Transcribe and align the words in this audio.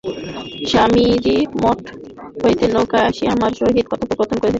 স্বামীজী 0.69 1.37
মঠ 1.61 1.79
হইতে 2.41 2.65
নৌকায় 2.67 3.05
আসিয়া 3.09 3.31
আমার 3.31 3.51
সহিত 3.59 3.85
কথাবার্তা 3.91 4.23
কহিতে 4.23 4.35
আসিলেন। 4.35 4.49